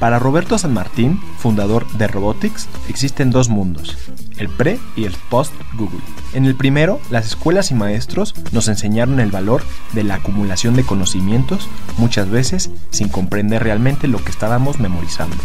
[0.00, 3.96] Para Roberto San Martín, fundador de Robotics, existen dos mundos,
[4.36, 6.00] el pre y el post Google.
[6.34, 9.62] En el primero, las escuelas y maestros nos enseñaron el valor
[9.94, 15.36] de la acumulación de conocimientos, muchas veces sin comprender realmente lo que estábamos memorizando.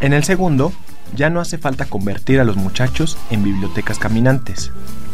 [0.00, 0.72] En el segundo,
[1.14, 4.72] ya no hace falta convertir a los muchachos en bibliotecas caminantes.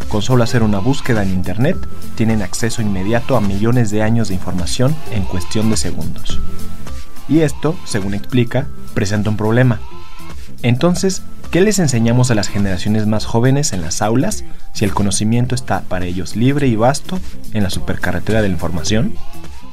[0.09, 1.77] Con solo hacer una búsqueda en Internet,
[2.15, 6.41] tienen acceso inmediato a millones de años de información en cuestión de segundos.
[7.29, 9.79] Y esto, según explica, presenta un problema.
[10.63, 15.55] Entonces, ¿qué les enseñamos a las generaciones más jóvenes en las aulas si el conocimiento
[15.55, 17.21] está para ellos libre y vasto
[17.53, 19.15] en la supercarretera de la información?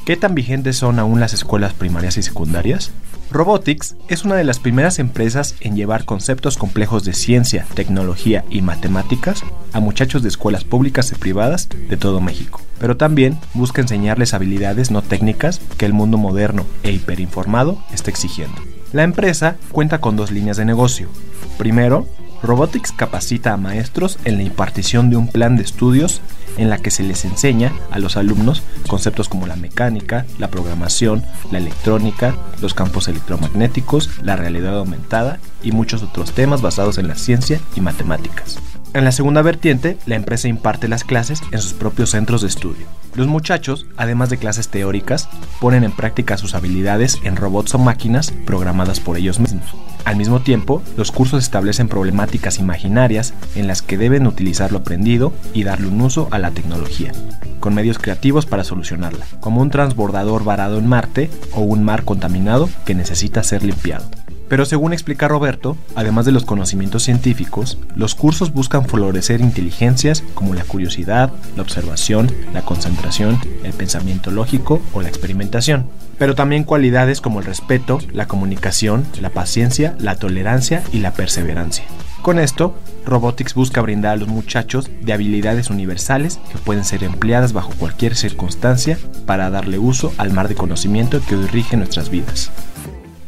[0.06, 2.92] ¿Qué tan vigentes son aún las escuelas primarias y secundarias?
[3.32, 8.62] Robotics es una de las primeras empresas en llevar conceptos complejos de ciencia, tecnología y
[8.62, 14.34] matemáticas a muchachos de escuelas públicas y privadas de todo México, pero también busca enseñarles
[14.34, 18.73] habilidades no técnicas que el mundo moderno e hiperinformado está exigiendo.
[18.94, 21.10] La empresa cuenta con dos líneas de negocio.
[21.58, 22.08] Primero,
[22.44, 26.22] Robotics capacita a maestros en la impartición de un plan de estudios
[26.58, 31.24] en la que se les enseña a los alumnos conceptos como la mecánica, la programación,
[31.52, 37.16] la electrónica, los campos electromagnéticos, la realidad aumentada y muchos otros temas basados en la
[37.16, 38.60] ciencia y matemáticas.
[38.94, 42.86] En la segunda vertiente, la empresa imparte las clases en sus propios centros de estudio.
[43.16, 45.30] Los muchachos, además de clases teóricas,
[45.62, 49.76] ponen en práctica sus habilidades en robots o máquinas programadas por ellos mismos.
[50.04, 55.32] Al mismo tiempo, los cursos establecen problemáticas imaginarias en las que deben utilizar lo aprendido
[55.54, 57.12] y darle un uso a la tecnología,
[57.60, 62.68] con medios creativos para solucionarla, como un transbordador varado en Marte o un mar contaminado
[62.84, 64.06] que necesita ser limpiado.
[64.54, 70.54] Pero según explica Roberto, además de los conocimientos científicos, los cursos buscan florecer inteligencias como
[70.54, 75.88] la curiosidad, la observación, la concentración, el pensamiento lógico o la experimentación,
[76.20, 81.86] pero también cualidades como el respeto, la comunicación, la paciencia, la tolerancia y la perseverancia.
[82.22, 82.78] Con esto,
[83.08, 88.16] Robotics busca brindar a los muchachos de habilidades universales que pueden ser empleadas bajo cualquier
[88.16, 92.52] circunstancia para darle uso al mar de conocimiento que hoy rige nuestras vidas.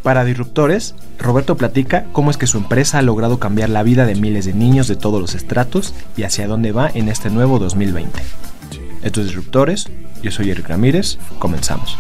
[0.06, 4.14] Para Disruptores, Roberto platica cómo es que su empresa ha logrado cambiar la vida de
[4.14, 8.22] miles de niños de todos los estratos y hacia dónde va en este nuevo 2020.
[9.02, 9.90] Estos Disruptores,
[10.22, 11.98] yo soy Eric Ramírez, comenzamos.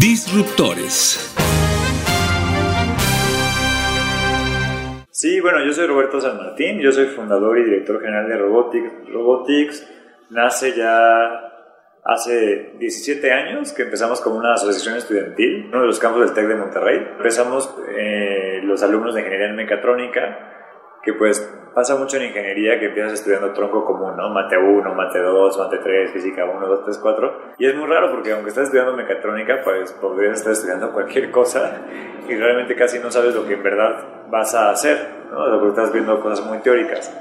[0.00, 1.36] Disruptores.
[5.12, 8.90] Sí, bueno, yo soy Roberto San Martín, yo soy fundador y director general de Robotics.
[9.12, 9.86] Robotics
[10.30, 11.52] nace ya
[12.06, 16.46] hace 17 años que empezamos como una asociación estudiantil, uno de los campos del TEC
[16.46, 16.98] de Monterrey.
[17.16, 21.40] Empezamos eh, los alumnos de ingeniería en mecatrónica, que pues
[21.74, 24.30] pasa mucho en ingeniería que empiezas estudiando tronco común, ¿no?
[24.30, 27.40] Mate 1, mate 2, mate 3, física 1, 2, 3, 4.
[27.58, 31.82] Y es muy raro porque aunque estás estudiando mecatrónica, pues podrías estar estudiando cualquier cosa
[32.28, 34.96] y realmente casi no sabes lo que en verdad vas a hacer,
[35.30, 35.46] ¿no?
[35.46, 37.12] Lo estás viendo cosas muy teóricas.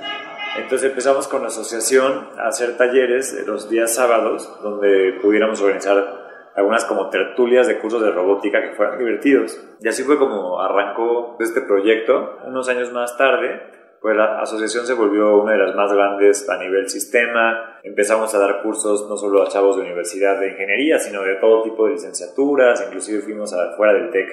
[0.58, 6.86] Entonces empezamos con la asociación a hacer talleres los días sábados donde pudiéramos organizar algunas
[6.86, 9.60] como tertulias de cursos de robótica que fueran divertidos.
[9.82, 12.38] Y así fue como arrancó este proyecto.
[12.46, 13.62] Unos años más tarde,
[14.02, 17.80] pues la asociación se volvió una de las más grandes a nivel sistema.
[17.84, 21.64] Empezamos a dar cursos no solo a chavos de universidad de ingeniería, sino de todo
[21.64, 22.82] tipo de licenciaturas.
[22.88, 24.30] Inclusive fuimos afuera del TEC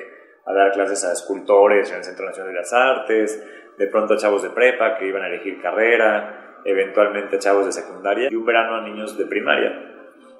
[0.46, 3.42] a dar clases a escultores en el Centro Nacional de las Artes
[3.82, 7.72] de pronto a chavos de prepa que iban a elegir carrera, eventualmente a chavos de
[7.72, 9.72] secundaria y un verano a niños de primaria.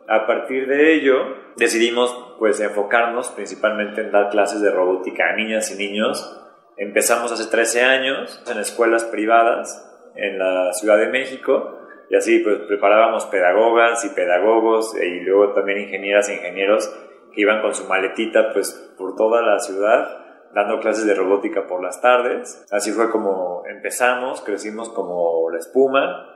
[0.06, 1.16] A partir de ello
[1.56, 6.40] decidimos pues enfocarnos principalmente en dar clases de robótica a niñas y niños.
[6.76, 11.80] Empezamos hace 13 años en escuelas privadas en la Ciudad de México
[12.10, 16.94] y así pues preparábamos pedagogas y pedagogos y luego también ingenieras e ingenieros
[17.34, 20.21] que iban con su maletita pues por toda la ciudad
[20.54, 22.64] dando clases de robótica por las tardes.
[22.70, 26.28] Así fue como empezamos, crecimos como la espuma.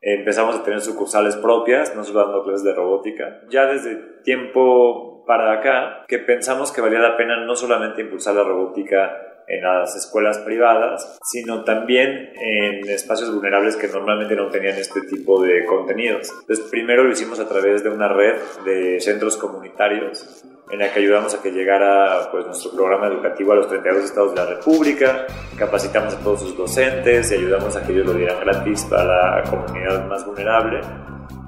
[0.00, 3.40] Empezamos a tener sucursales propias, no solo dando clases de robótica.
[3.48, 8.44] Ya desde tiempo para acá, que pensamos que valía la pena no solamente impulsar la
[8.44, 15.00] robótica en las escuelas privadas, sino también en espacios vulnerables que normalmente no tenían este
[15.02, 16.30] tipo de contenidos.
[16.40, 21.00] Entonces, primero lo hicimos a través de una red de centros comunitarios en la que
[21.00, 25.26] ayudamos a que llegara pues, nuestro programa educativo a los 32 estados de la República,
[25.56, 29.42] capacitamos a todos sus docentes y ayudamos a que ellos lo dieran gratis para la
[29.44, 30.80] comunidad más vulnerable.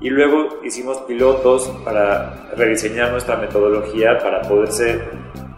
[0.01, 5.03] Y luego hicimos pilotos para rediseñar nuestra metodología para poderse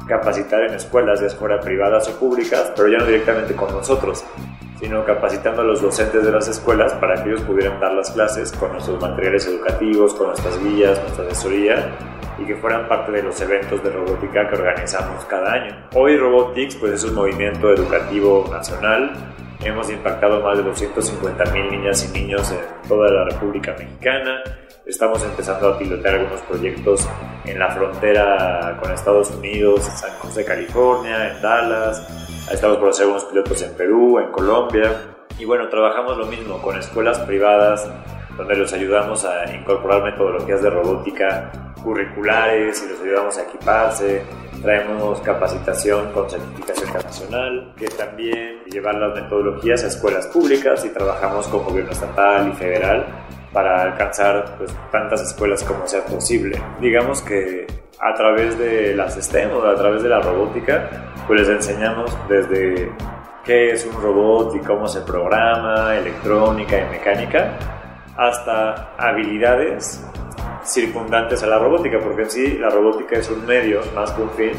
[0.09, 4.25] capacitar en escuelas, ya fuera privadas o públicas, pero ya no directamente con nosotros,
[4.81, 8.51] sino capacitando a los docentes de las escuelas para que ellos pudieran dar las clases
[8.51, 11.97] con nuestros materiales educativos, con nuestras guías, nuestra asesoría
[12.43, 15.89] y que fueran parte de los eventos de robótica que organizamos cada año.
[15.95, 19.13] Hoy Robotics pues es un movimiento educativo nacional.
[19.61, 24.43] Hemos impactado más de 250 mil niñas y niños en toda la República Mexicana.
[24.85, 27.09] Estamos empezando a pilotar algunos proyectos
[27.45, 32.49] en la frontera con Estados Unidos, en San José, California, en Dallas.
[32.51, 35.15] Estamos por hacer pilotos en Perú, en Colombia.
[35.39, 37.89] Y bueno, trabajamos lo mismo con escuelas privadas,
[38.37, 44.23] donde los ayudamos a incorporar metodologías de robótica curriculares y los ayudamos a equiparse.
[44.63, 51.49] Traemos capacitación con certificación internacional, que también llevar las metodologías a escuelas públicas y trabajamos
[51.49, 53.07] con gobierno estatal y federal
[53.53, 56.61] para alcanzar pues, tantas escuelas como sea posible.
[56.81, 57.67] Digamos que
[58.01, 60.89] a través de las STEM o a través de la robótica,
[61.27, 62.91] pues les enseñamos desde
[63.45, 67.59] qué es un robot y cómo se programa, electrónica y mecánica,
[68.17, 70.05] hasta habilidades
[70.65, 74.31] circundantes a la robótica, porque en sí la robótica es un medio más que un
[74.31, 74.53] fin.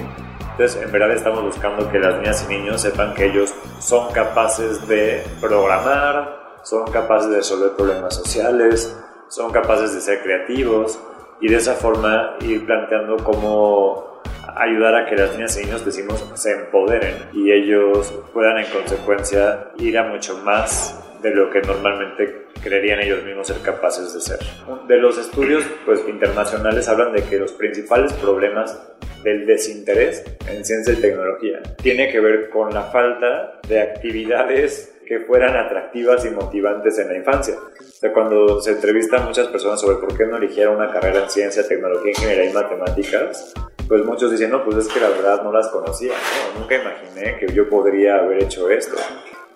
[0.52, 4.88] Entonces, en verdad estamos buscando que las niñas y niños sepan que ellos son capaces
[4.88, 8.96] de programar, son capaces de resolver problemas sociales,
[9.30, 11.00] son capaces de ser creativos
[11.42, 14.22] y de esa forma ir planteando cómo
[14.56, 19.72] ayudar a que las niñas y niños, decimos, se empoderen y ellos puedan en consecuencia
[19.78, 24.40] ir a mucho más de lo que normalmente creerían ellos mismos ser capaces de ser.
[24.88, 28.80] De los estudios pues, internacionales hablan de que los principales problemas
[29.24, 35.22] del desinterés en ciencia y tecnología tiene que ver con la falta de actividades que
[35.22, 37.56] fueran atractivas y motivantes en la infancia.
[37.56, 41.30] O sea, cuando se entrevistan muchas personas sobre por qué no eligieron una carrera en
[41.30, 43.54] ciencia, tecnología, ingeniería y matemáticas,
[43.88, 46.14] pues muchos dicen, no, pues es que la verdad no las conocía,
[46.58, 48.96] nunca imaginé que yo podría haber hecho esto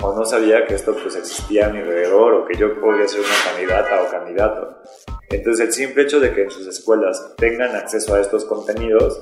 [0.02, 3.22] o no sabía que esto pues existía a mi alrededor o que yo podría ser
[3.22, 4.82] una candidata o candidato.
[5.30, 9.22] Entonces el simple hecho de que en sus escuelas tengan acceso a estos contenidos,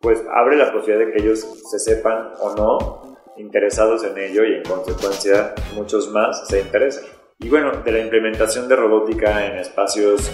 [0.00, 1.40] pues abre la posibilidad de que ellos
[1.70, 7.04] se sepan o no interesados en ello y en consecuencia muchos más se interesen.
[7.38, 10.28] Y bueno, de la implementación de robótica en espacios,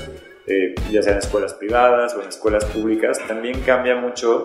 [0.47, 4.45] eh, ya sean escuelas privadas o en escuelas públicas, también cambia mucho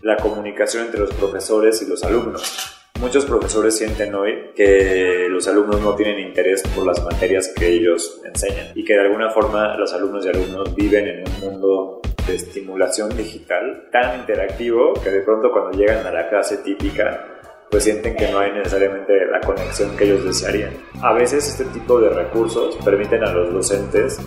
[0.00, 2.83] la comunicación entre los profesores y los alumnos.
[3.00, 8.20] Muchos profesores sienten hoy que los alumnos no tienen interés por las materias que ellos
[8.24, 12.34] enseñan y que de alguna forma los alumnos y alumnos viven en un mundo de
[12.36, 17.34] estimulación digital tan interactivo que de pronto cuando llegan a la clase típica
[17.70, 20.72] pues sienten que no hay necesariamente la conexión que ellos desearían.
[21.02, 24.20] A veces este tipo de recursos permiten a los docentes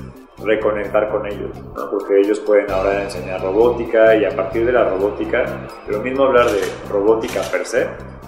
[0.44, 1.58] reconectar con ellos,
[1.90, 5.46] porque ellos pueden ahora enseñar robótica y a partir de la robótica,
[5.88, 7.88] lo mismo hablar de robótica per se,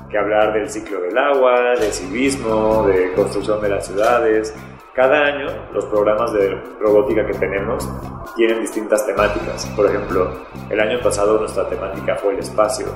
[0.10, 4.54] que hablar del ciclo del agua, de civismo, de construcción de las ciudades.
[4.94, 7.88] Cada año los programas de robótica que tenemos
[8.36, 9.66] tienen distintas temáticas.
[9.76, 10.32] Por ejemplo,
[10.70, 12.88] el año pasado nuestra temática fue el espacio.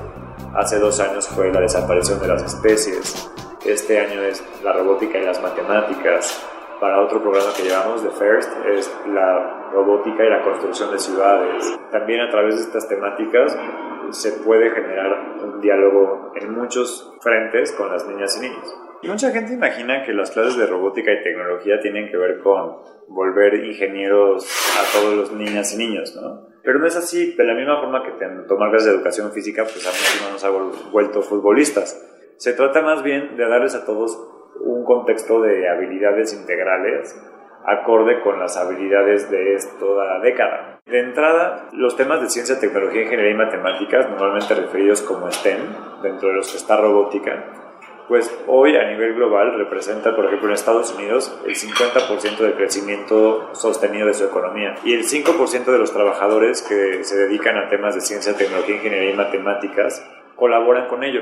[0.54, 3.30] Hace dos años fue la desaparición de las especies.
[3.64, 6.44] Este año es la robótica y las matemáticas.
[6.80, 11.78] Para otro programa que llevamos, The First, es la robótica y la construcción de ciudades.
[11.92, 13.56] También a través de estas temáticas
[14.10, 18.76] se puede generar un diálogo en muchos frentes con las niñas y niños.
[19.02, 22.76] Y mucha gente imagina que las clases de robótica y tecnología tienen que ver con
[23.08, 24.46] volver ingenieros
[24.78, 26.48] a todos los niñas y niños, ¿no?
[26.62, 28.12] Pero no es así, de la misma forma que
[28.48, 32.02] tomar clases de educación física, pues a muchos no nos ha vuelto futbolistas.
[32.38, 34.18] Se trata más bien de darles a todos
[34.64, 37.14] un contexto de habilidades integrales
[37.66, 40.80] acorde con las habilidades de la década.
[40.84, 45.60] De entrada, los temas de ciencia, tecnología, ingeniería y matemáticas, normalmente referidos como STEM,
[46.02, 47.42] dentro de los que está robótica,
[48.06, 53.54] pues hoy a nivel global representa, por ejemplo, en Estados Unidos el 50% del crecimiento
[53.54, 57.94] sostenido de su economía y el 5% de los trabajadores que se dedican a temas
[57.94, 60.06] de ciencia, tecnología, ingeniería y matemáticas
[60.36, 61.20] colaboran con ello.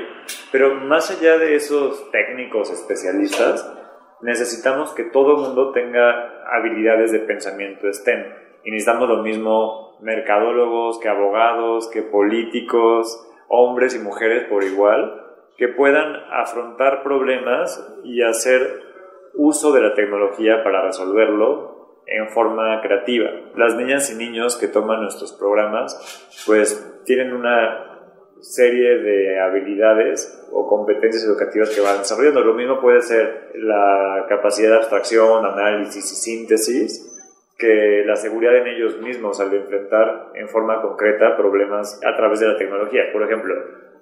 [0.51, 3.71] Pero más allá de esos técnicos especialistas,
[4.21, 8.25] necesitamos que todo el mundo tenga habilidades de pensamiento STEM.
[8.63, 15.21] Y necesitamos lo mismo mercadólogos, que abogados, que políticos, hombres y mujeres por igual,
[15.57, 18.81] que puedan afrontar problemas y hacer
[19.35, 23.29] uso de la tecnología para resolverlo en forma creativa.
[23.55, 27.92] Las niñas y niños que toman nuestros programas pues tienen una
[28.43, 32.41] serie de habilidades o competencias educativas que van desarrollando.
[32.41, 37.09] Lo mismo puede ser la capacidad de abstracción, análisis y síntesis,
[37.57, 42.47] que la seguridad en ellos mismos al enfrentar en forma concreta problemas a través de
[42.47, 43.03] la tecnología.
[43.13, 43.55] Por ejemplo,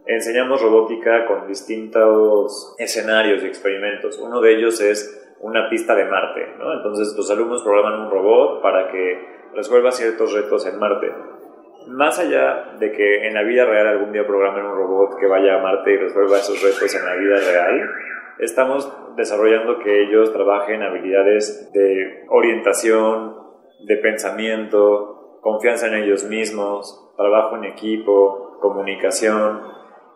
[0.07, 4.17] enseñamos robótica con distintos escenarios y experimentos.
[4.17, 6.74] Uno de ellos es una pista de Marte, ¿no?
[6.74, 9.19] Entonces los alumnos programan un robot para que
[9.53, 11.12] resuelva ciertos retos en Marte.
[11.88, 15.56] Más allá de que en la vida real algún día programen un robot que vaya
[15.56, 17.90] a Marte y resuelva esos retos en la vida real,
[18.40, 23.36] estamos desarrollando que ellos trabajen habilidades de orientación,
[23.86, 29.62] de pensamiento, confianza en ellos mismos, trabajo en equipo, comunicación,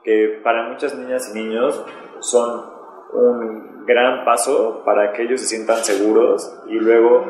[0.03, 1.83] que para muchas niñas y niños
[2.19, 2.75] son
[3.13, 7.25] un gran paso para que ellos se sientan seguros y luego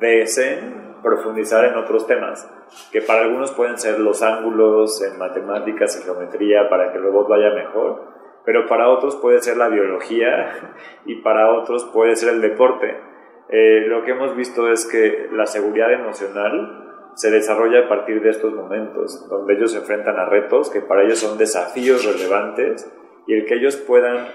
[0.00, 2.50] deseen profundizar en otros temas,
[2.90, 7.28] que para algunos pueden ser los ángulos en matemáticas y geometría para que el robot
[7.28, 8.02] vaya mejor,
[8.44, 10.74] pero para otros puede ser la biología
[11.06, 12.96] y para otros puede ser el deporte.
[13.50, 18.30] Eh, lo que hemos visto es que la seguridad emocional se desarrolla a partir de
[18.30, 22.90] estos momentos, donde ellos se enfrentan a retos que para ellos son desafíos relevantes
[23.26, 24.26] y el que ellos puedan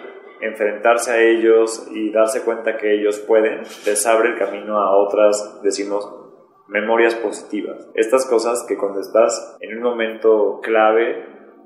[0.41, 5.61] enfrentarse a ellos y darse cuenta que ellos pueden, les abre el camino a otras,
[5.61, 6.28] decimos,
[6.69, 7.89] memorias positivas.
[7.95, 11.25] Estas cosas que cuando estás en un momento clave,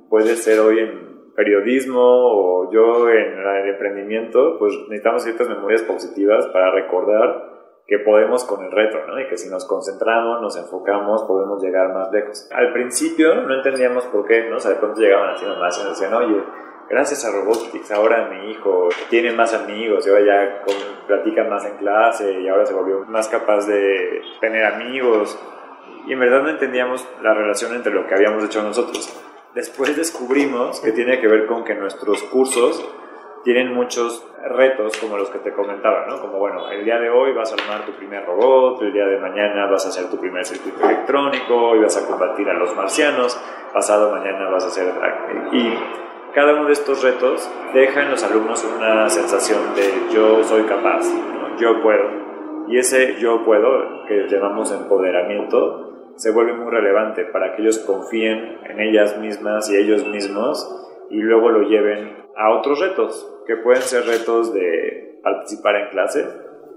[0.10, 6.48] puede ser hoy en periodismo o yo en el emprendimiento, pues necesitamos ciertas memorias positivas
[6.48, 7.54] para recordar
[7.86, 9.20] que podemos con el reto, ¿no?
[9.20, 12.48] Y que si nos concentramos, nos enfocamos, podemos llegar más lejos.
[12.54, 14.56] Al principio no entendíamos por qué, ¿no?
[14.56, 16.44] O sea, de pronto llegaban así nomás y nos decían, oye,
[16.90, 20.64] gracias a Robotics ahora mi hijo tiene más amigos ahora ya
[21.08, 25.38] platica más en clase y ahora se volvió más capaz de tener amigos.
[26.06, 29.10] Y en verdad no entendíamos la relación entre lo que habíamos hecho nosotros.
[29.54, 32.84] Después descubrimos que tiene que ver con que nuestros cursos
[33.44, 36.20] tienen muchos retos como los que te comentaba, ¿no?
[36.22, 39.18] Como, bueno, el día de hoy vas a armar tu primer robot, el día de
[39.20, 43.40] mañana vas a hacer tu primer circuito electrónico, hoy vas a combatir a los marcianos,
[43.74, 44.94] pasado mañana vas a hacer...
[45.52, 45.74] Y
[46.34, 51.06] cada uno de estos retos deja en los alumnos una sensación de yo soy capaz,
[51.60, 52.24] yo puedo.
[52.68, 58.60] Y ese yo puedo, que llamamos empoderamiento, se vuelve muy relevante para que ellos confíen
[58.64, 63.82] en ellas mismas y ellos mismos y luego lo lleven a otros retos, que pueden
[63.82, 66.28] ser retos de participar en clase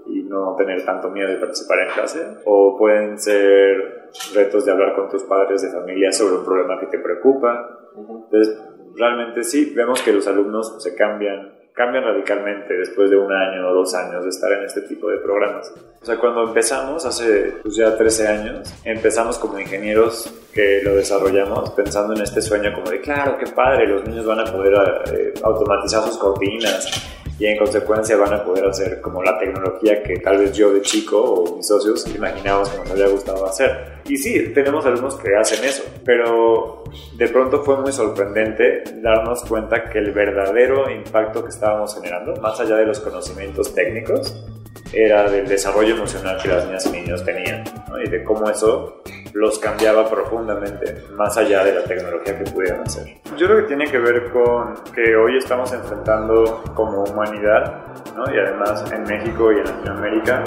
[0.05, 4.95] y no tener tanto miedo de participar en clase, o pueden ser retos de hablar
[4.95, 7.79] con tus padres de familia sobre un problema que te preocupa.
[7.97, 8.61] Entonces,
[8.97, 13.73] realmente sí, vemos que los alumnos se cambian cambian radicalmente después de un año o
[13.75, 15.71] dos años de estar en este tipo de programas.
[16.01, 21.69] O sea, cuando empezamos, hace pues, ya 13 años, empezamos como ingenieros que lo desarrollamos
[21.71, 24.73] pensando en este sueño como de, claro, qué padre, los niños van a poder
[25.13, 30.17] eh, automatizar sus cortinas y en consecuencia van a poder hacer como la tecnología que
[30.19, 33.97] tal vez yo de chico o mis socios imaginábamos que nos había gustado hacer.
[34.07, 36.83] Y sí, tenemos alumnos que hacen eso, pero
[37.17, 42.59] de pronto fue muy sorprendente darnos cuenta que el verdadero impacto que estábamos generando, más
[42.59, 44.47] allá de los conocimientos técnicos,
[44.93, 47.63] era del desarrollo emocional que las niñas y niños tenían
[48.03, 49.01] y de cómo eso
[49.33, 53.17] los cambiaba profundamente, más allá de la tecnología que pudieran hacer.
[53.37, 57.83] Yo creo que tiene que ver con que hoy estamos enfrentando como humanidad,
[58.15, 58.23] ¿no?
[58.33, 60.43] y además en México y en Latinoamérica,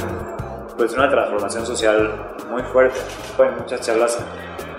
[0.80, 2.10] pues una transformación social
[2.48, 2.98] muy fuerte.
[3.38, 4.18] En muchas charlas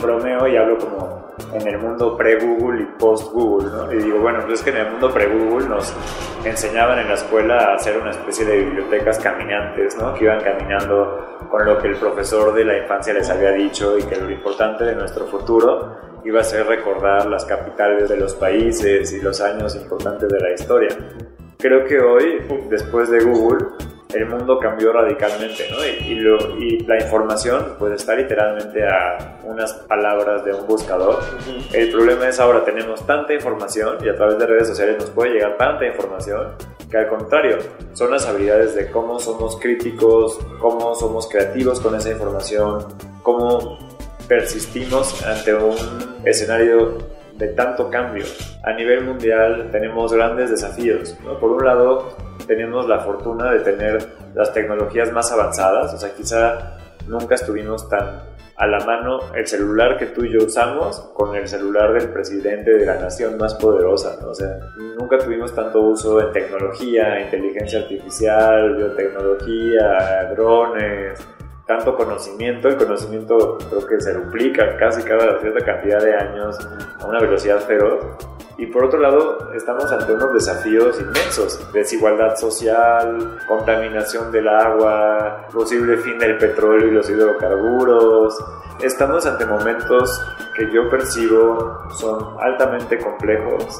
[0.01, 3.93] bromeo y hablo como en el mundo pre-Google y post-Google, ¿no?
[3.93, 5.93] Y digo, bueno, pues es que en el mundo pre-Google nos
[6.43, 10.15] enseñaban en la escuela a hacer una especie de bibliotecas caminantes, ¿no?
[10.15, 14.01] Que iban caminando con lo que el profesor de la infancia les había dicho y
[14.01, 19.13] que lo importante de nuestro futuro iba a ser recordar las capitales de los países
[19.13, 20.97] y los años importantes de la historia.
[21.59, 22.41] Creo que hoy,
[22.71, 23.67] después de Google,
[24.13, 25.85] el mundo cambió radicalmente, ¿no?
[25.85, 31.19] Y, lo, y, la información pues está literalmente a unas palabras de un buscador.
[31.73, 35.33] El problema es ahora tenemos tanta información y a través de redes sociales nos puede
[35.33, 36.53] llegar tanta información
[36.91, 37.57] que al contrario,
[37.93, 42.85] son las habilidades de cómo somos críticos, cómo somos creativos con esa información,
[43.23, 43.79] cómo
[44.27, 45.75] persistimos ante un
[46.25, 46.97] escenario
[47.37, 48.25] de tanto cambio.
[48.63, 51.17] A nivel mundial tenemos grandes desafíos.
[51.39, 52.15] Por un lado,
[52.47, 53.97] tenemos la fortuna de tener
[54.33, 59.97] las tecnologías más avanzadas, o sea, quizá nunca estuvimos tan a la mano el celular
[59.97, 64.19] que tú y yo usamos con el celular del presidente de la nación más poderosa.
[64.23, 64.59] O sea,
[64.99, 71.19] nunca tuvimos tanto uso en tecnología, inteligencia artificial, biotecnología, drones,
[71.77, 76.57] tanto conocimiento, el conocimiento creo que se duplica casi cada cierta cantidad de años
[76.99, 78.03] a una velocidad feroz.
[78.57, 85.95] Y por otro lado, estamos ante unos desafíos inmensos, desigualdad social, contaminación del agua, posible
[85.97, 88.37] fin del petróleo y los hidrocarburos.
[88.83, 90.21] Estamos ante momentos
[90.57, 93.79] que yo percibo son altamente complejos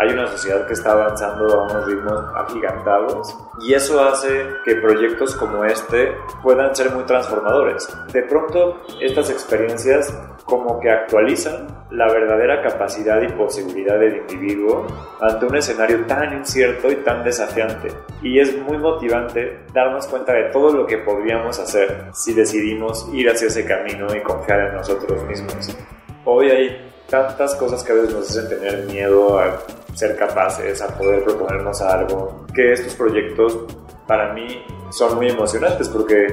[0.00, 5.36] hay una sociedad que está avanzando a unos ritmos agigantados y eso hace que proyectos
[5.36, 7.86] como este puedan ser muy transformadores.
[8.10, 10.10] De pronto, estas experiencias
[10.46, 14.86] como que actualizan la verdadera capacidad y posibilidad del individuo
[15.20, 17.92] ante un escenario tan incierto y tan desafiante.
[18.22, 23.28] Y es muy motivante darnos cuenta de todo lo que podríamos hacer si decidimos ir
[23.28, 25.76] hacia ese camino y confiar en nosotros mismos.
[26.24, 29.60] Hoy hay tantas cosas que a veces nos hacen tener miedo a
[29.94, 33.58] ser capaces, a poder proponernos algo, que estos proyectos
[34.06, 36.26] para mí son muy emocionantes porque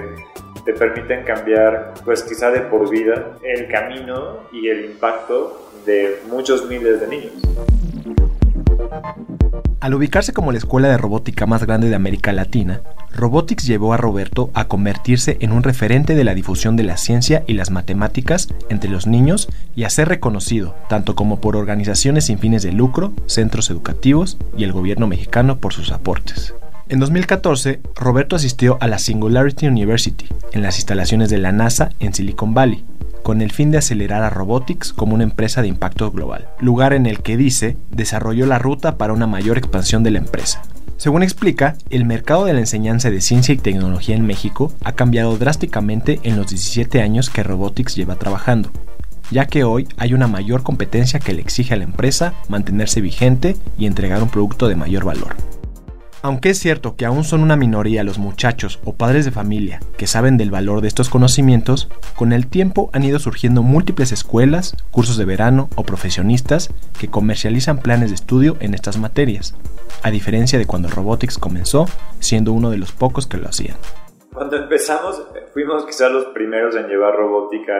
[0.63, 6.65] te permiten cambiar, pues quizá de por vida, el camino y el impacto de muchos
[6.67, 7.33] miles de niños.
[9.79, 12.81] Al ubicarse como la escuela de robótica más grande de América Latina,
[13.15, 17.43] Robotics llevó a Roberto a convertirse en un referente de la difusión de la ciencia
[17.45, 22.39] y las matemáticas entre los niños y a ser reconocido tanto como por organizaciones sin
[22.39, 26.55] fines de lucro, centros educativos y el gobierno mexicano por sus aportes.
[26.89, 32.15] En 2014, Roberto asistió a la Singularity University, en las instalaciones de la NASA en
[32.15, 32.83] Silicon Valley,
[33.27, 37.05] con el fin de acelerar a Robotics como una empresa de impacto global, lugar en
[37.05, 40.61] el que dice desarrolló la ruta para una mayor expansión de la empresa.
[40.95, 45.37] Según explica, el mercado de la enseñanza de ciencia y tecnología en México ha cambiado
[45.37, 48.71] drásticamente en los 17 años que Robotics lleva trabajando,
[49.29, 53.57] ya que hoy hay una mayor competencia que le exige a la empresa mantenerse vigente
[53.77, 55.35] y entregar un producto de mayor valor.
[56.23, 60.07] Aunque es cierto que aún son una minoría los muchachos o padres de familia que
[60.07, 65.17] saben del valor de estos conocimientos, con el tiempo han ido surgiendo múltiples escuelas, cursos
[65.17, 69.55] de verano o profesionistas que comercializan planes de estudio en estas materias,
[70.01, 71.87] a diferencia de cuando Robotics comenzó,
[72.19, 73.77] siendo uno de los pocos que lo hacían.
[74.33, 75.21] Cuando empezamos,
[75.53, 77.73] fuimos quizás los primeros en llevar robótica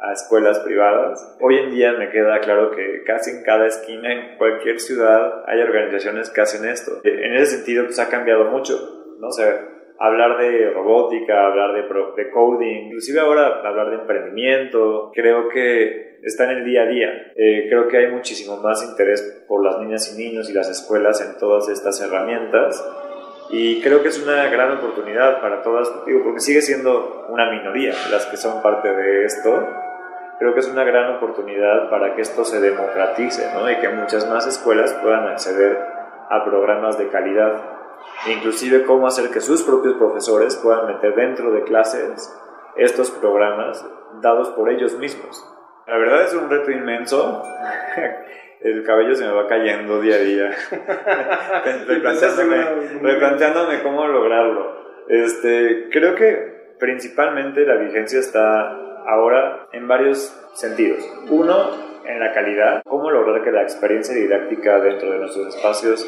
[0.00, 1.36] a escuelas privadas.
[1.40, 5.60] Hoy en día me queda claro que casi en cada esquina, en cualquier ciudad, hay
[5.60, 7.00] organizaciones que hacen esto.
[7.04, 8.76] En ese sentido, pues ha cambiado mucho,
[9.18, 9.30] ¿no?
[9.32, 11.82] sé hablar de robótica, hablar de,
[12.22, 17.08] de coding, inclusive ahora hablar de emprendimiento, creo que está en el día a día.
[17.34, 21.20] Eh, creo que hay muchísimo más interés por las niñas y niños y las escuelas
[21.20, 22.80] en todas estas herramientas
[23.50, 27.94] y creo que es una gran oportunidad para todas, digo, porque sigue siendo una minoría
[28.10, 29.66] las que son parte de esto,
[30.38, 33.70] creo que es una gran oportunidad para que esto se democratice ¿no?
[33.70, 35.78] y que muchas más escuelas puedan acceder
[36.30, 37.62] a programas de calidad.
[38.28, 42.32] Inclusive cómo hacer que sus propios profesores puedan meter dentro de clases
[42.76, 43.84] estos programas
[44.20, 45.44] dados por ellos mismos.
[45.86, 47.42] La verdad es un reto inmenso.
[48.60, 50.50] El cabello se me va cayendo día a día.
[51.86, 52.64] replanteándome,
[53.02, 55.04] replanteándome cómo lograrlo.
[55.08, 60.18] Este, creo que principalmente la vigencia está ahora en varios
[60.54, 61.02] sentidos.
[61.30, 66.06] Uno, en la calidad, cómo lograr que la experiencia didáctica dentro de nuestros espacios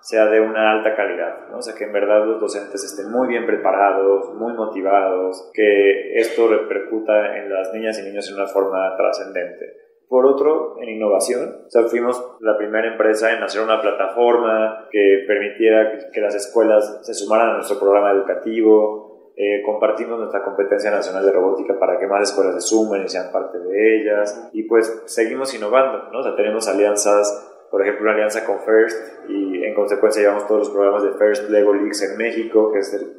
[0.00, 1.58] sea de una alta calidad, ¿no?
[1.58, 6.48] o sea, que en verdad los docentes estén muy bien preparados, muy motivados, que esto
[6.48, 9.66] repercuta en las niñas y niños en una forma trascendente.
[10.08, 15.24] Por otro, en innovación, o sea, fuimos la primera empresa en hacer una plataforma que
[15.26, 19.07] permitiera que las escuelas se sumaran a nuestro programa educativo,
[19.40, 23.30] eh, compartimos nuestra competencia nacional de robótica para que más escuelas se sumen y sean
[23.30, 24.50] parte de ellas.
[24.52, 26.18] Y pues seguimos innovando, ¿no?
[26.18, 30.62] O sea, tenemos alianzas, por ejemplo, una alianza con FIRST y en consecuencia llevamos todos
[30.62, 33.12] los programas de FIRST Lego Leagues en México, que es el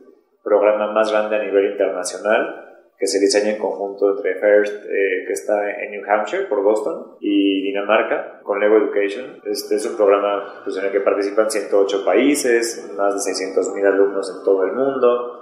[0.44, 2.66] programa más grande a nivel internacional
[3.00, 7.16] que se diseña en conjunto entre FIRST, eh, que está en New Hampshire, por Boston,
[7.22, 9.42] y Dinamarca, con Lego Education.
[9.46, 14.30] Este es un programa pues, en el que participan 108 países, más de 600.000 alumnos
[14.38, 15.39] en todo el mundo.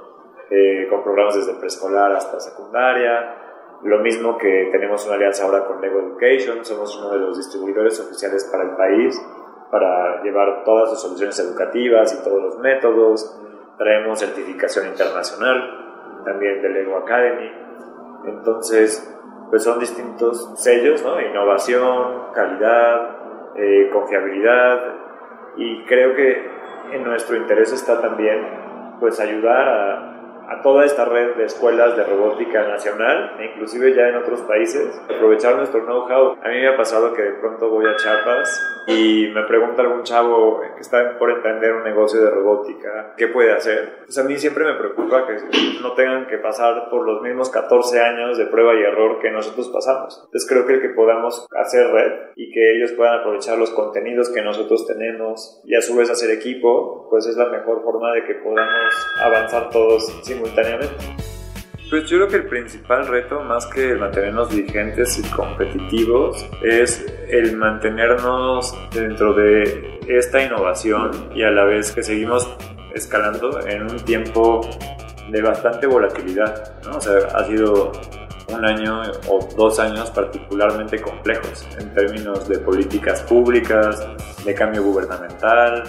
[0.49, 3.35] Eh, con programas desde preescolar hasta secundaria.
[3.83, 7.99] Lo mismo que tenemos una alianza ahora con Lego Education, somos uno de los distribuidores
[7.99, 9.21] oficiales para el país
[9.69, 13.37] para llevar todas las soluciones educativas y todos los métodos.
[13.77, 17.51] Traemos certificación internacional también de Lego Academy.
[18.25, 19.13] Entonces,
[19.49, 21.19] pues son distintos sellos, ¿no?
[21.19, 23.17] Innovación, calidad,
[23.57, 24.79] eh, confiabilidad
[25.57, 26.49] y creo que
[26.93, 30.16] en nuestro interés está también pues ayudar a
[30.47, 34.99] a toda esta red de escuelas de robótica nacional, e inclusive ya en otros países,
[35.03, 36.37] aprovechar nuestro know-how.
[36.41, 40.03] A mí me ha pasado que de pronto voy a Chiapas y me pregunta algún
[40.03, 44.03] chavo que está por entender un negocio de robótica, ¿qué puede hacer?
[44.05, 45.35] Pues a mí siempre me preocupa que
[45.81, 49.67] no tengan que pasar por los mismos 14 años de prueba y error que nosotros
[49.69, 50.21] pasamos.
[50.25, 54.29] Entonces creo que el que podamos hacer red y que ellos puedan aprovechar los contenidos
[54.29, 58.23] que nosotros tenemos y a su vez hacer equipo, pues es la mejor forma de
[58.23, 61.27] que podamos avanzar todos simultáneamente.
[61.89, 67.55] Pues yo creo que el principal reto, más que mantenernos vigentes y competitivos, es el
[67.55, 72.49] mantenernos dentro de esta innovación y a la vez que seguimos
[72.93, 74.61] escalando en un tiempo
[75.29, 76.81] de bastante volatilidad.
[76.83, 76.97] ¿no?
[76.97, 77.93] O sea, ha sido
[78.49, 84.05] un año o dos años particularmente complejos en términos de políticas públicas,
[84.43, 85.83] de cambio gubernamental,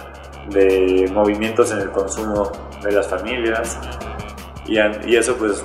[0.51, 2.53] de movimientos en el consumo
[2.85, 3.79] de las familias
[4.69, 4.79] y,
[5.11, 5.65] y eso pues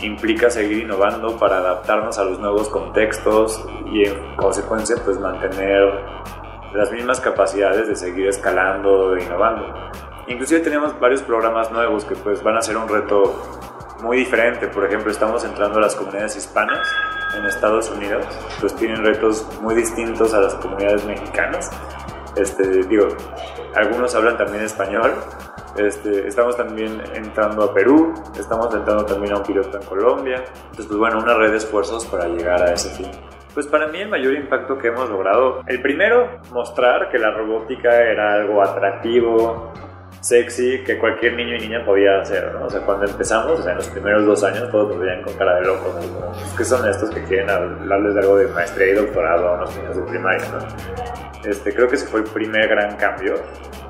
[0.00, 5.84] implica seguir innovando para adaptarnos a los nuevos contextos y en consecuencia pues mantener
[6.74, 9.72] las mismas capacidades de seguir escalando e innovando.
[10.28, 13.42] Inclusive tenemos varios programas nuevos que pues van a ser un reto
[14.02, 14.66] muy diferente.
[14.68, 16.88] Por ejemplo, estamos entrando a las comunidades hispanas
[17.36, 18.26] en Estados Unidos,
[18.60, 21.70] pues tienen retos muy distintos a las comunidades mexicanas.
[22.36, 23.08] Este, digo,
[23.74, 25.12] algunos hablan también español,
[25.76, 30.44] este, estamos también entrando a Perú, estamos entrando también a un piloto en Colombia.
[30.56, 33.10] Entonces, pues bueno, una red de esfuerzos para llegar a ese fin.
[33.54, 38.02] Pues para mí el mayor impacto que hemos logrado, el primero, mostrar que la robótica
[38.02, 39.72] era algo atractivo,
[40.26, 42.66] sexy, que cualquier niño y niña podía hacer, ¿no?
[42.66, 45.34] O sea, cuando empezamos, o sea, en los primeros dos años, todos nos veían con
[45.34, 46.32] cara de locos, ¿no?
[46.56, 49.96] ¿Qué son estos que quieren hablarles de algo de maestría y doctorado a unos niños
[49.96, 51.48] de primaria, ¿no?
[51.48, 53.34] Este, creo que ese fue el primer gran cambio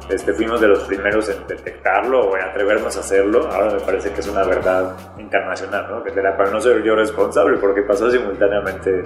[0.08, 3.48] este, fuimos de los primeros en detectarlo o en atrevernos a hacerlo.
[3.50, 6.04] Ahora me parece que es una verdad internacional, ¿no?
[6.04, 9.02] que de la cual no soy yo responsable porque pasó simultáneamente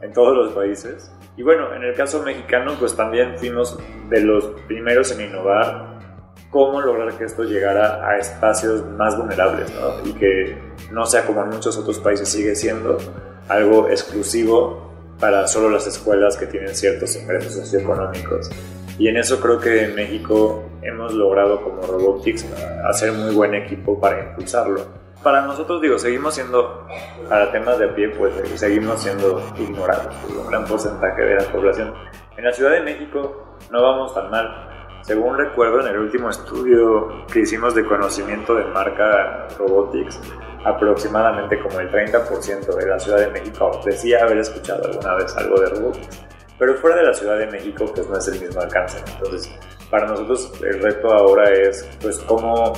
[0.00, 1.14] en todos los países.
[1.36, 3.78] Y bueno, en el caso mexicano, pues también fuimos
[4.08, 5.89] de los primeros en innovar
[6.50, 10.08] cómo lograr que esto llegara a espacios más vulnerables ¿no?
[10.08, 10.58] y que
[10.90, 12.98] no sea como en muchos otros países sigue siendo
[13.48, 18.50] algo exclusivo para solo las escuelas que tienen ciertos ingresos socioeconómicos.
[18.98, 22.46] Y en eso creo que en México hemos logrado como Robotics
[22.84, 24.86] hacer muy buen equipo para impulsarlo.
[25.22, 26.86] Para nosotros, digo, seguimos siendo,
[27.28, 31.92] para temas de pie, pues seguimos siendo ignorados por un gran porcentaje de la población.
[32.36, 34.79] En la Ciudad de México no vamos tan mal.
[35.02, 40.20] Según recuerdo, en el último estudio que hicimos de conocimiento de marca Robotics,
[40.64, 45.58] aproximadamente como el 30% de la Ciudad de México decía haber escuchado alguna vez algo
[45.60, 48.98] de Robotics pero fuera de la Ciudad de México pues no es el mismo alcance.
[49.14, 49.50] Entonces,
[49.90, 52.74] para nosotros el reto ahora es pues cómo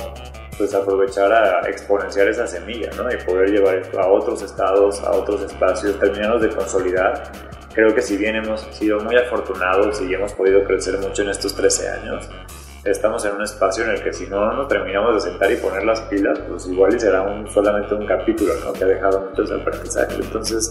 [0.57, 3.11] pues aprovechar a exponenciar esa semilla, ¿no?
[3.11, 7.23] Y poder llevar esto a otros estados, a otros espacios, terminarnos de consolidar.
[7.73, 11.55] Creo que si bien hemos sido muy afortunados y hemos podido crecer mucho en estos
[11.55, 12.29] 13 años,
[12.85, 15.83] estamos en un espacio en el que si no nos terminamos de sentar y poner
[15.83, 18.73] las pilas, pues igual y será un, solamente un capítulo, ¿no?
[18.73, 20.19] Que ha dejado muchos aprendizajes.
[20.19, 20.69] Entonces,